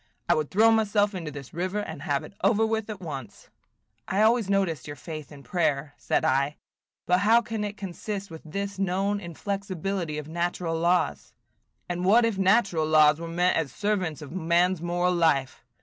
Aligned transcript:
I 0.27 0.33
would 0.33 0.49
throw 0.49 0.71
myself 0.71 1.13
into 1.13 1.29
this 1.29 1.53
river, 1.53 1.77
and 1.77 2.01
have 2.01 2.23
it 2.23 2.33
over 2.43 2.65
with 2.65 2.89
at 2.89 2.99
once." 2.99 3.49
"I 4.07 4.23
always 4.23 4.49
noticed 4.49 4.87
your 4.87 4.95
faith 4.95 5.31
in 5.31 5.43
prayer," 5.43 5.93
said 5.95 6.25
I. 6.25 6.55
"But 7.05 7.19
how 7.19 7.41
can 7.43 7.63
it 7.63 7.77
consist 7.77 8.31
with 8.31 8.41
this 8.43 8.79
known 8.79 9.19
inflexibility 9.19 10.17
of 10.17 10.27
natural 10.27 10.75
laws?" 10.75 11.33
"And 11.87 12.03
what 12.03 12.25
if 12.25 12.39
natural 12.39 12.87
laws 12.87 13.19
were 13.21 13.27
meant 13.27 13.57
as 13.57 13.71
servants 13.71 14.23
of 14.23 14.31
man's 14.31 14.81
moral 14.81 15.13
life? 15.13 15.63